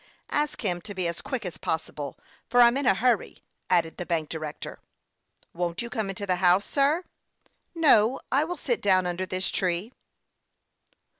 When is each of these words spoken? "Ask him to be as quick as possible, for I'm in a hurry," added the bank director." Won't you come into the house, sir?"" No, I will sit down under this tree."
"Ask 0.31 0.65
him 0.65 0.81
to 0.81 0.95
be 0.95 1.07
as 1.07 1.21
quick 1.21 1.45
as 1.45 1.59
possible, 1.59 2.17
for 2.49 2.59
I'm 2.59 2.75
in 2.75 2.87
a 2.87 2.95
hurry," 2.95 3.43
added 3.69 3.97
the 3.97 4.05
bank 4.07 4.29
director." 4.29 4.79
Won't 5.53 5.83
you 5.83 5.91
come 5.91 6.09
into 6.09 6.25
the 6.25 6.37
house, 6.37 6.65
sir?"" 6.65 7.03
No, 7.75 8.19
I 8.31 8.43
will 8.43 8.57
sit 8.57 8.81
down 8.81 9.05
under 9.05 9.27
this 9.27 9.51
tree." 9.51 9.91